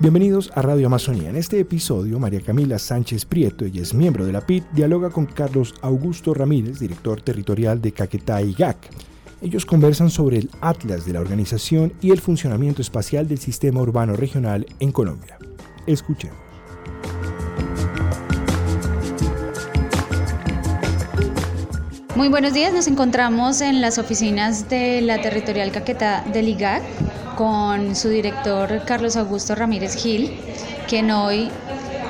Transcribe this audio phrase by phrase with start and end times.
[0.00, 1.28] Bienvenidos a Radio Amazonía.
[1.28, 5.26] En este episodio, María Camila Sánchez Prieto, ella es miembro de la PIT, dialoga con
[5.26, 8.76] Carlos Augusto Ramírez, director territorial de Caquetá y GAC.
[9.42, 14.14] Ellos conversan sobre el atlas de la organización y el funcionamiento espacial del sistema urbano
[14.14, 15.36] regional en Colombia.
[15.88, 16.38] Escuchemos.
[22.14, 26.82] Muy buenos días, nos encontramos en las oficinas de la Territorial Caquetá del IGAC
[27.38, 30.32] con su director Carlos Augusto Ramírez Gil,
[30.88, 31.48] quien hoy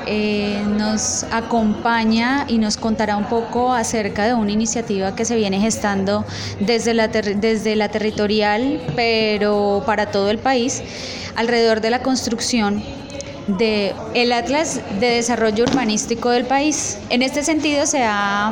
[0.07, 5.59] eh, nos acompaña y nos contará un poco acerca de una iniciativa que se viene
[5.59, 6.25] gestando
[6.59, 10.81] desde la, desde la territorial, pero para todo el país,
[11.35, 12.83] alrededor de la construcción
[13.45, 16.97] de el Atlas de Desarrollo Urbanístico del país.
[17.11, 18.51] En este sentido se ha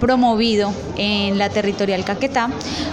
[0.00, 2.48] promovido en la territorial Caquetá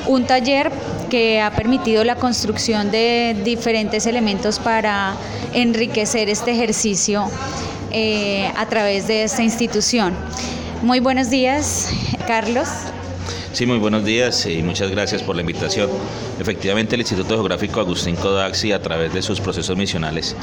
[0.05, 0.69] un taller
[1.05, 5.15] que ha permitido la construcción de diferentes elementos para
[5.53, 7.25] enriquecer este ejercicio
[7.91, 10.13] eh, a través de esta institución.
[10.81, 11.89] Muy buenos días,
[12.27, 12.67] Carlos.
[13.53, 15.89] Sí, muy buenos días y muchas gracias por la invitación.
[16.41, 20.35] Efectivamente, el Instituto Geográfico Agustín Codaxi, a través de sus procesos misionales,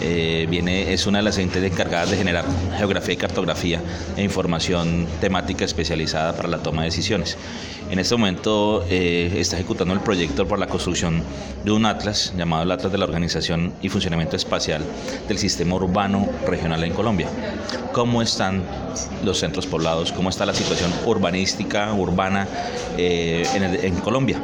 [0.00, 2.44] eh, viene, es una de las entes encargadas de generar
[2.76, 3.80] geografía y cartografía
[4.16, 7.36] e información temática especializada para la toma de decisiones.
[7.90, 11.22] En este momento eh, está ejecutando el proyecto por la construcción
[11.64, 14.84] de un atlas llamado el Atlas de la Organización y Funcionamiento Espacial
[15.28, 17.28] del Sistema Urbano Regional en Colombia.
[17.92, 18.62] ¿Cómo están
[19.24, 20.12] los centros poblados?
[20.12, 22.46] ¿Cómo está la situación urbanística, urbana
[22.96, 24.40] eh, en, Colombia?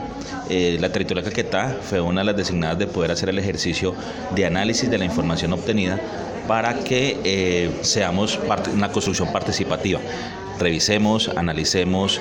[0.48, 3.94] Eh, la territorial Caquetá fue una de las designadas de poder hacer el ejercicio
[4.34, 5.98] de análisis de la información obtenida
[6.46, 9.98] para que seamos parte, una construcción participativa.
[10.60, 12.20] Revisemos, analicemos,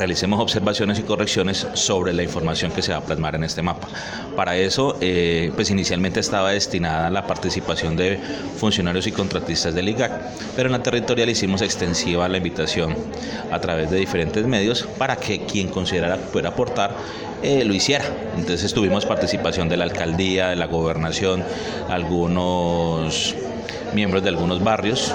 [0.00, 3.86] realicemos observaciones y correcciones sobre la información que se va a plasmar en este mapa.
[4.34, 8.18] Para eso, eh, pues inicialmente estaba destinada la participación de
[8.56, 10.12] funcionarios y contratistas del IGAC,
[10.56, 12.96] pero en la territorial hicimos extensiva la invitación
[13.52, 16.96] a través de diferentes medios para que quien considerara poder aportar
[17.42, 18.06] eh, lo hiciera.
[18.38, 21.44] Entonces tuvimos participación de la alcaldía, de la gobernación,
[21.90, 23.36] algunos
[23.94, 25.12] miembros de algunos barrios,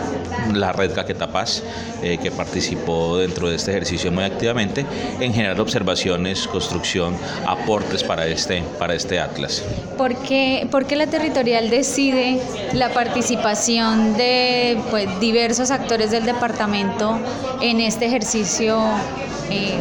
[0.53, 1.63] la red Caquetá Paz,
[2.03, 4.85] eh, que participó dentro de este ejercicio muy activamente
[5.19, 7.15] en generar observaciones, construcción,
[7.47, 9.63] aportes para este, para este atlas.
[9.97, 12.39] ¿Por qué, la territorial decide
[12.73, 17.19] la participación de pues, diversos actores del departamento
[17.61, 18.81] en este ejercicio?
[19.49, 19.77] Eh,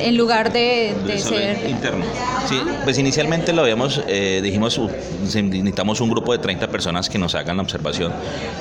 [0.00, 2.04] en lugar de, ser interno.
[2.48, 4.80] Sí, pues inicialmente lo habíamos, eh, dijimos,
[5.22, 8.12] necesitamos un grupo de 30 personas que nos hagan la observación.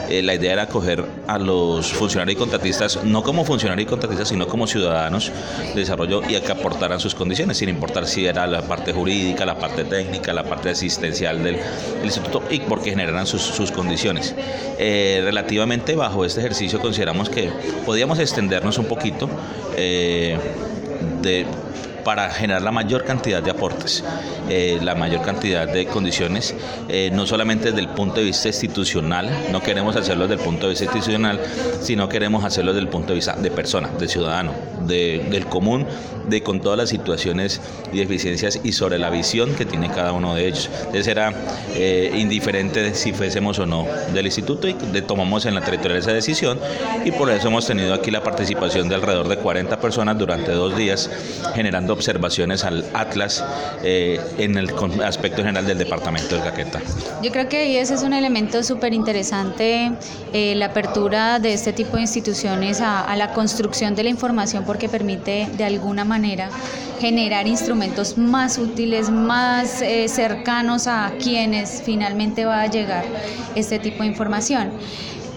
[0.10, 4.30] Eh, la idea era coger a los funcionarios y contratistas, no como funcionarios y contratistas,
[4.30, 5.32] sino como ciudadanos
[5.74, 9.46] de desarrollo y a que aportaran sus condiciones, sin importar si era la parte jurídica,
[9.46, 11.58] la parte técnica, la parte asistencial del,
[12.04, 14.36] instituto y porque generaran sus, sus condiciones.
[14.78, 17.52] Eh, relativamente bajo este ejercicio consideramos que
[17.86, 19.30] podíamos extendernos un poquito
[21.22, 21.46] de
[22.08, 24.02] para generar la mayor cantidad de aportes,
[24.48, 26.56] eh, la mayor cantidad de condiciones,
[26.88, 30.68] eh, no solamente desde el punto de vista institucional, no queremos hacerlo desde el punto
[30.68, 31.38] de vista institucional,
[31.82, 34.54] sino queremos hacerlo desde el punto de vista de persona, de ciudadano,
[34.88, 35.86] del común,
[36.30, 37.60] de con todas las situaciones
[37.92, 40.70] y deficiencias y sobre la visión que tiene cada uno de ellos.
[40.80, 41.34] Entonces era
[41.76, 46.58] eh, indiferente si fuésemos o no del instituto y tomamos en la territorial esa decisión
[47.04, 50.78] y por eso hemos tenido aquí la participación de alrededor de 40 personas durante dos
[50.78, 51.10] días
[51.54, 53.44] generando observaciones al Atlas
[53.84, 54.70] eh, en el
[55.04, 56.80] aspecto general del departamento de Caquetá.
[57.24, 59.92] Yo creo que ese es un elemento súper interesante,
[60.32, 64.88] eh, la apertura de este tipo de instituciones a, la construcción de la información porque
[64.88, 66.50] permite de alguna manera
[67.00, 73.06] generar instrumentos más útiles, más eh, cercanos a quienes finalmente va a llegar
[73.56, 74.72] este tipo de información.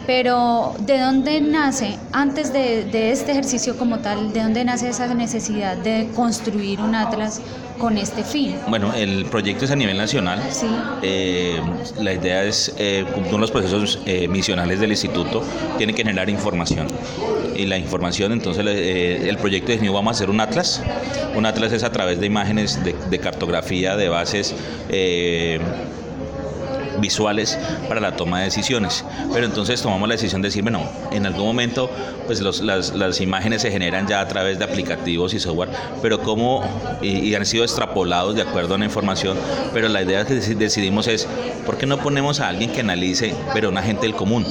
[0.06, 5.76] Pero ¿de dónde nace, antes de, este ejercicio como tal, de dónde nace esa necesidad
[5.76, 7.41] de construir un atlas
[7.79, 8.56] con este fin?
[8.69, 10.43] Bueno, el proyecto es a nivel nacional.
[10.50, 10.67] Sí.
[11.02, 11.61] Eh,
[12.00, 15.43] la idea es, eh, uno de los procesos eh, misionales del instituto
[15.79, 16.87] tiene que generar información.
[17.55, 20.82] Y la información, entonces eh, el proyecto definió, vamos a hacer un atlas.
[21.35, 24.55] Un atlas es a través de imágenes de, de cartografía, de bases
[27.00, 27.58] visuales
[27.88, 29.05] para la toma de decisiones.
[29.32, 31.91] Pero entonces tomamos la decisión de decir, bueno, en algún momento
[32.26, 35.70] pues las, imágenes se generan ya a través de aplicativos y software,
[36.00, 36.62] pero cómo,
[37.02, 39.37] y, han sido extrapolados de acuerdo a la información,
[39.73, 41.26] pero la idea que decidimos es,
[41.67, 44.46] ¿por qué no ponemos a alguien que analice, pero una gente del común?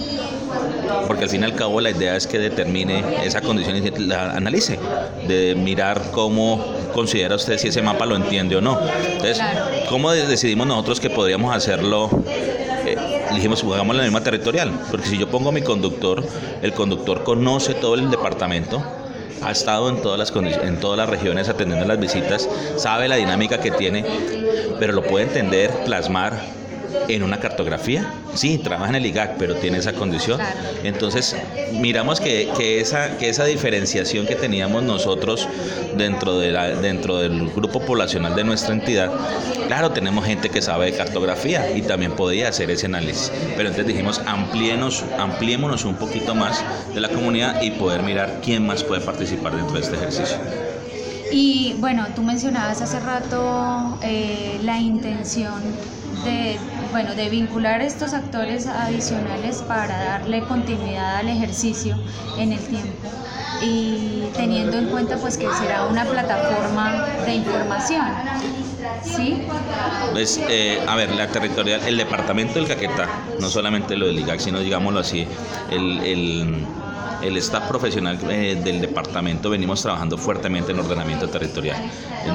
[1.07, 4.31] porque al fin y al cabo la idea es que determine esa condición y la
[4.31, 4.79] analice,
[5.27, 6.63] de mirar cómo
[6.93, 8.79] considera usted si ese mapa lo entiende o no.
[8.79, 9.41] Entonces,
[9.89, 12.09] ¿cómo decidimos nosotros que podríamos hacerlo
[12.85, 12.97] eh,
[13.33, 16.23] dijimos, jugamos la misma territorial, porque si yo pongo mi conductor,
[16.61, 18.83] el conductor conoce todo el departamento,
[19.41, 23.59] ha estado en todas las en todas las regiones atendiendo las visitas, sabe la dinámica
[23.59, 24.05] que tiene,
[24.79, 26.58] pero lo puede entender, plasmar
[27.07, 28.13] en una cartografía.
[28.33, 30.39] Sí, trabaja en el IGAC, pero tiene esa condición.
[30.83, 31.35] Entonces,
[31.73, 35.47] miramos que, que, esa, que esa diferenciación que teníamos nosotros
[35.97, 39.11] dentro, de la, dentro del grupo poblacional de nuestra entidad,
[39.67, 43.31] claro, tenemos gente que sabe de cartografía y también podía hacer ese análisis.
[43.55, 46.63] Pero entonces dijimos, ampliémonos, ampliémonos un poquito más
[46.93, 50.37] de la comunidad y poder mirar quién más puede participar dentro de este ejercicio.
[51.31, 55.61] Y bueno, tú mencionabas hace rato eh, la intención
[56.23, 56.57] de,
[56.91, 61.95] bueno, de vincular estos actores adicionales para darle continuidad al ejercicio
[62.37, 63.09] en el tiempo.
[63.61, 68.05] Y teniendo en cuenta pues que será una plataforma de información.
[69.03, 69.43] ¿Sí?
[70.13, 73.07] Pues, eh, a ver, la territorial, el departamento del Caquetá,
[73.39, 75.27] no solamente lo del IGAC, sino digámoslo así,
[75.69, 76.65] el, el
[77.21, 81.77] el staff profesional eh, del departamento venimos trabajando fuertemente en ordenamiento territorial.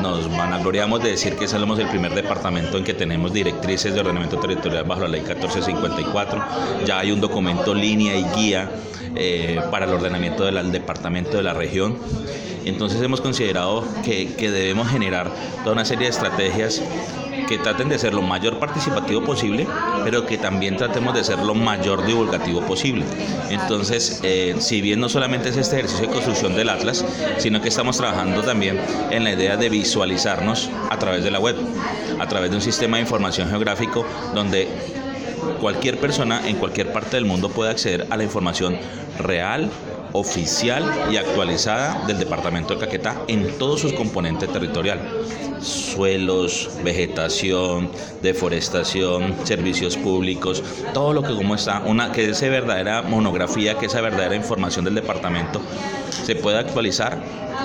[0.01, 4.39] Nos vanagloriamos de decir que somos el primer departamento en que tenemos directrices de ordenamiento
[4.39, 6.45] territorial bajo la ley 1454.
[6.85, 8.71] Ya hay un documento línea y guía
[9.17, 11.84] eh, para el ordenamiento del departamento de la región.
[12.65, 15.31] Entonces hemos considerado que, que debemos generar
[15.63, 16.83] toda una serie de estrategias
[17.47, 19.67] que traten de ser lo mayor participativo posible,
[20.03, 23.05] pero que también tratemos de ser lo mayor divulgativo posible.
[23.51, 27.05] Entonces, eh, si bien no solamente es este ejercicio de construcción del Atlas,
[27.39, 31.57] sino que estamos trabajando también en la idea de visualizarnos a través de la web,
[32.19, 34.05] a través de un sistema de información geográfico
[34.35, 34.69] donde
[35.61, 38.79] cualquier persona en cualquier parte del mundo puede acceder a la información
[39.19, 39.71] real,
[40.15, 45.01] oficial y actualizada del departamento de Caquetá en todos sus componentes territorial.
[45.61, 47.91] Suelos, vegetación,
[48.23, 50.63] deforestación, servicios públicos,
[50.93, 54.95] todo lo que como está, una, que esa verdadera monografía, que esa verdadera información del
[54.95, 55.61] departamento
[56.25, 57.23] se pueda actualizar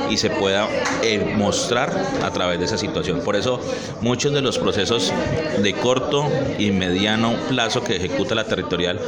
[0.09, 0.67] y se pueda
[1.01, 1.91] eh, mostrar
[2.23, 3.21] a través de esa situación.
[3.21, 3.59] Por eso
[4.01, 5.13] muchos de los procesos
[5.61, 6.27] de corto
[6.57, 8.99] y mediano plazo que ejecuta la territorial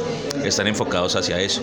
[0.44, 1.62] están enfocados hacia eso.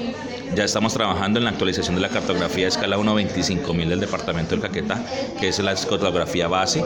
[0.55, 4.61] Ya estamos trabajando en la actualización de la cartografía de escala 1.25.000 del departamento del
[4.61, 5.03] Caquetá,
[5.39, 6.83] que es la cartografía base.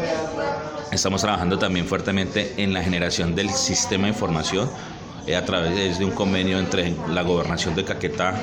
[0.92, 4.70] Estamos trabajando también fuertemente en la generación del sistema de información
[5.26, 8.36] eh, a través de un convenio entre la gobernación de Caquetá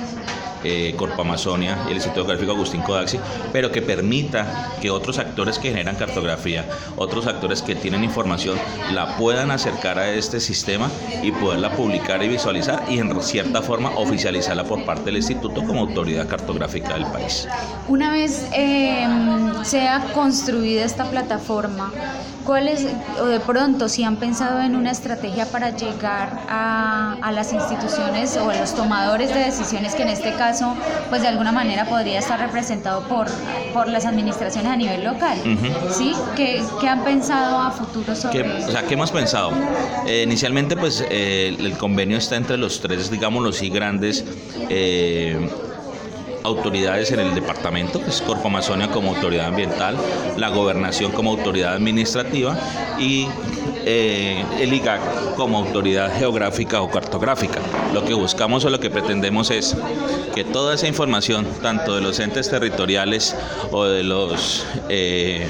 [0.65, 3.19] eh, Amazonia y el Instituto Geográfico Agustín Codaxi,
[3.53, 8.59] pero que permita que otros actores que generan cartografía, otros actores que tienen información,
[8.93, 10.91] la puedan acercar a este sistema
[11.23, 15.81] y poderla publicar y visualizar y en cierta forma oficializarla por parte del instituto como
[15.81, 17.47] autoridad cartográfica del país.
[17.89, 21.93] Una vez em, sea construida esta plataforma,
[22.45, 22.87] ¿cuáles,
[23.21, 28.37] o de pronto, si han pensado en una estrategia para llegar a, a las instituciones
[28.37, 30.75] o a los tomadores de decisiones que en este caso
[31.09, 33.29] pues de alguna manera podría estar representado por,
[33.73, 35.39] por las administraciones a nivel local.
[35.91, 36.15] ¿Sí?
[36.37, 39.53] ¿Qué, han pensado a futuro sobre ¿Qué, O sea, ¿qué hemos pensado?
[40.07, 44.25] Eh, inicialmente, pues eh, el convenio está entre los tres, digamos, los sí grandes.
[44.69, 45.49] Eh,
[46.45, 49.97] autoridades en el departamento, es Corpo Amazonia como autoridad ambiental,
[50.37, 52.59] la gobernación como autoridad administrativa
[52.99, 53.27] y
[53.85, 57.61] eh, el IGAC como autoridad geográfica o cartográfica.
[57.93, 59.77] Lo que buscamos o lo que pretendemos es
[60.35, 63.37] que toda esa información, tanto de los entes territoriales
[63.71, 64.67] o de los...
[64.89, 65.49] Eh,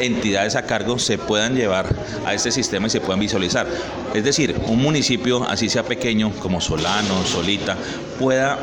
[0.00, 1.86] entidades a cargo se puedan llevar
[2.26, 3.66] a este sistema y se puedan visualizar.
[4.12, 7.76] Es decir, un municipio, así sea pequeño, como Solano, Solita,
[8.18, 8.58] pueda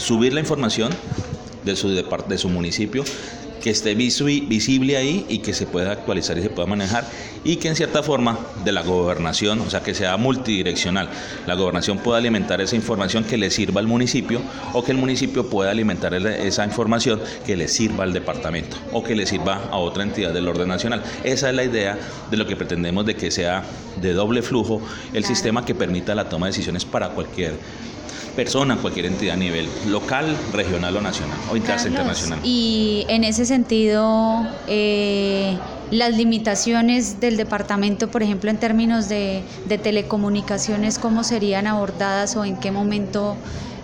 [0.00, 0.90] subir la información
[1.64, 3.04] de su, de su municipio
[3.60, 7.04] que esté visible ahí y que se pueda actualizar y se pueda manejar
[7.44, 11.08] y que en cierta forma de la gobernación, o sea, que sea multidireccional,
[11.46, 14.40] la gobernación pueda alimentar esa información que le sirva al municipio
[14.72, 19.14] o que el municipio pueda alimentar esa información que le sirva al departamento o que
[19.14, 21.02] le sirva a otra entidad del orden nacional.
[21.24, 21.98] Esa es la idea
[22.30, 23.62] de lo que pretendemos de que sea
[24.00, 24.80] de doble flujo
[25.12, 27.54] el sistema que permita la toma de decisiones para cualquier
[28.30, 32.38] persona, cualquier entidad a nivel local, regional o nacional o internacional.
[32.42, 35.56] Y en ese sentido, eh,
[35.90, 42.44] las limitaciones del departamento, por ejemplo, en términos de, de telecomunicaciones, ¿cómo serían abordadas o
[42.44, 43.36] en qué momento?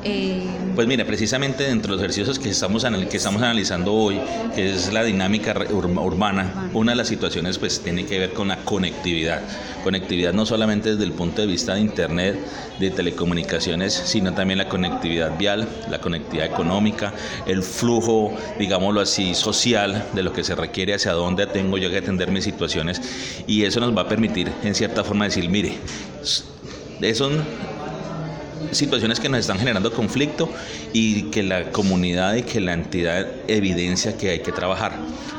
[0.08, 0.40] Eh,
[0.76, 4.20] pues mire, precisamente dentro de los ejercicios que estamos, que estamos analizando hoy,
[4.54, 8.58] que es la dinámica urbana, una de las situaciones pues tiene que ver con la
[8.58, 9.40] conectividad.
[9.82, 12.36] Conectividad no solamente desde el punto de vista de Internet,
[12.78, 17.12] de telecomunicaciones, sino también la conectividad vial, la conectividad económica,
[17.46, 21.98] el flujo, digámoslo así, social de lo que se requiere, hacia dónde tengo yo que
[21.98, 23.00] atender mis situaciones
[23.48, 25.72] y eso nos va a permitir en cierta forma decir, mire,
[27.00, 27.30] eso
[28.72, 30.48] situaciones que nos están generando conflicto
[30.92, 34.92] y que la comunidad y que la entidad evidencia que hay que trabajar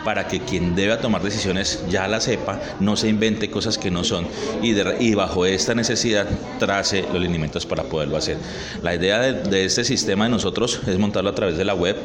[0.08, 4.06] para que quien deba tomar decisiones ya la sepa, no se invente cosas que no
[4.06, 4.26] son
[4.62, 6.28] y, bajo esta necesidad
[6.60, 8.38] trace los lineamientos para poderlo hacer.
[8.84, 11.98] La idea de, este sistema de nosotros es montarlo a través de la web,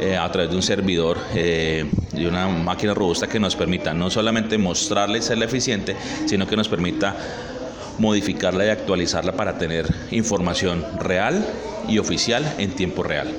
[0.00, 4.10] eh, a través de un servidor eh, y una máquina robusta que nos permita no
[4.10, 5.94] solamente mostrarle ser eficiente,
[6.26, 7.14] sino que nos permita
[7.98, 11.46] modificarla y actualizarla para tener información real
[11.88, 13.34] y oficial en tiempo real.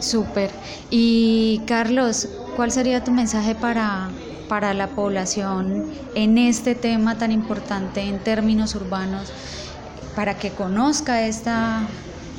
[0.00, 0.50] Súper.
[0.90, 4.10] Y Carlos, ¿cuál sería tu mensaje para,
[4.48, 9.32] para la población en este tema tan importante en términos urbanos,
[10.14, 11.88] para que conozca esta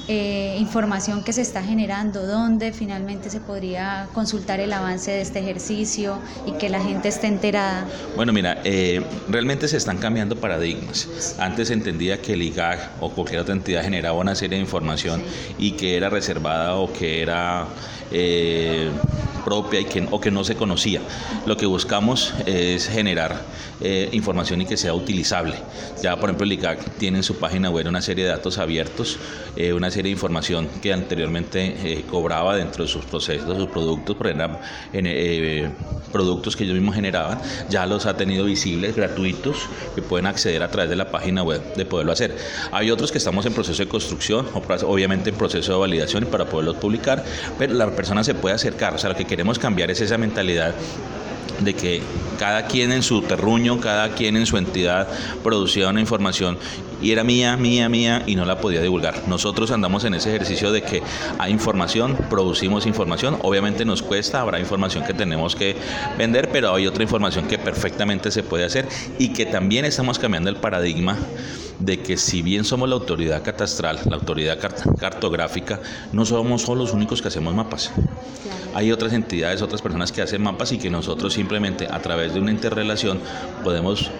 [0.07, 5.39] eh, información que se está generando, dónde finalmente se podría consultar el avance de este
[5.39, 7.85] ejercicio y que la gente esté enterada?
[8.15, 11.35] Bueno, mira, eh, realmente se están cambiando paradigmas.
[11.39, 15.24] Antes se entendía que el IGAG o cualquier otra entidad generaba una serie de información
[15.57, 17.65] y que era reservada o que era...
[18.12, 18.91] Eh,
[19.46, 21.00] propia y que, o que no se conocía.
[21.46, 23.44] Lo que buscamos es generar
[23.80, 25.56] eh, información y que sea utilizable.
[26.02, 29.18] Ya, por ejemplo, el ICAC tiene en su página web una serie de datos abiertos,
[29.56, 34.16] eh, una serie de información que anteriormente eh, cobraba dentro de sus procesos, sus productos,
[34.16, 34.60] por ejemplo,
[36.12, 40.72] productos que ellos mismos generaban, ya los ha tenido visibles, gratuitos, que pueden acceder a
[40.72, 42.36] través de la página web de poderlo hacer.
[42.72, 46.78] Hay otros que estamos en proceso de construcción, obviamente en proceso de validación para poderlos
[46.78, 47.24] publicar,
[47.60, 50.74] pero la persona se puede acercar, o sea, lo que queremos cambiar es esa mentalidad
[51.60, 52.01] de que
[52.39, 55.10] cada quien en su terruño, cada quien en su entidad
[55.44, 56.58] producía una información
[57.01, 59.27] y era mía, mía, mía y no la podía divulgar.
[59.27, 61.04] Nosotros andamos en ese ejercicio de que
[61.38, 65.75] hay información, producimos información, obviamente nos cuesta, habrá información que tenemos que
[66.18, 68.88] vender, pero hay otra información que perfectamente se puede hacer
[69.20, 71.18] y que también estamos cambiando el paradigma
[71.79, 74.60] de que si bien somos la autoridad catastral, la autoridad
[75.00, 75.79] cartográfica,
[76.13, 77.91] no somos solo los únicos que hacemos mapas.
[78.74, 82.39] Hay otras entidades, otras personas que hacen mapas y que nosotros simplemente a través de
[82.39, 83.20] una interrelación
[83.63, 84.12] podemos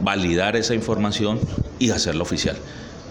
[0.00, 1.40] validar esa información
[1.78, 2.56] y hacerla oficial.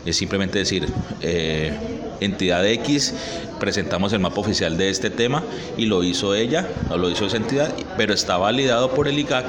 [0.05, 0.87] Es simplemente decir,
[1.21, 1.73] eh,
[2.19, 3.13] entidad X,
[3.59, 5.43] presentamos el mapa oficial de este tema
[5.77, 9.45] y lo hizo ella, o lo hizo esa entidad, pero está validado por el ICAC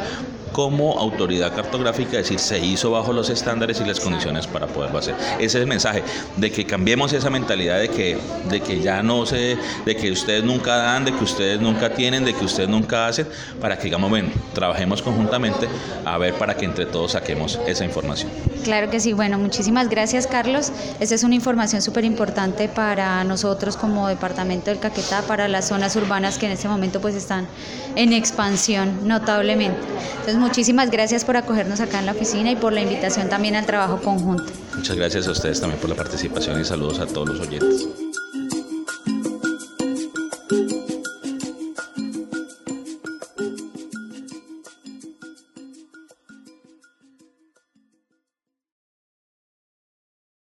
[0.57, 5.01] como autoridad cartográfica, es decir, se hizo bajo los estándares y las condiciones para poderlo
[5.01, 5.15] hacer.
[5.35, 6.03] Ese es el mensaje,
[6.35, 8.17] de que cambiemos esa mentalidad de que,
[8.49, 12.25] de que ya no se, de que ustedes nunca dan, de que ustedes nunca tienen,
[12.25, 13.29] de que ustedes nunca hacen,
[13.61, 15.69] para que digamos, bueno, trabajemos conjuntamente
[16.07, 18.31] a ver para que entre todos saquemos esa información.
[18.65, 20.73] Claro que sí, bueno, muchísimas gracias Carlos.
[21.01, 25.95] Esa es una información súper importante para nosotros como departamento del Caquetá, para las zonas
[25.97, 27.47] urbanas que en este momento pues están
[27.95, 29.79] en expansión notablemente.
[30.13, 33.67] Entonces, muchísimas gracias por acogernos acá en la oficina y por la invitación también al
[33.67, 34.53] trabajo conjunto.
[34.77, 38.06] Muchas gracias a ustedes también por la participación y saludos a todos los oyentes.